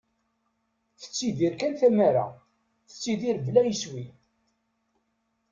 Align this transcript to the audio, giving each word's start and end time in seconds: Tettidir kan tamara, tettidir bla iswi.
Tettidir 0.99 1.53
kan 1.59 1.73
tamara, 1.79 2.27
tettidir 2.87 3.37
bla 3.45 3.61
iswi. 3.73 4.05